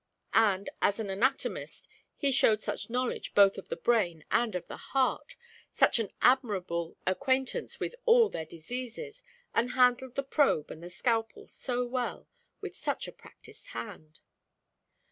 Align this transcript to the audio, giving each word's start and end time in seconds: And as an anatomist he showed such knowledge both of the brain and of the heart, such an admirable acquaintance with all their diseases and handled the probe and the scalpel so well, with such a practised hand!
And 0.33 0.67
as 0.81 0.99
an 0.99 1.11
anatomist 1.11 1.87
he 2.15 2.31
showed 2.31 2.59
such 2.59 2.89
knowledge 2.89 3.35
both 3.35 3.59
of 3.59 3.69
the 3.69 3.75
brain 3.75 4.25
and 4.31 4.55
of 4.55 4.65
the 4.65 4.77
heart, 4.97 5.35
such 5.75 5.99
an 5.99 6.09
admirable 6.23 6.97
acquaintance 7.05 7.79
with 7.79 7.93
all 8.07 8.27
their 8.27 8.43
diseases 8.47 9.21
and 9.53 9.73
handled 9.73 10.15
the 10.15 10.23
probe 10.23 10.71
and 10.71 10.81
the 10.81 10.89
scalpel 10.89 11.45
so 11.47 11.85
well, 11.85 12.27
with 12.61 12.75
such 12.75 13.07
a 13.07 13.11
practised 13.11 13.67
hand! 13.77 14.21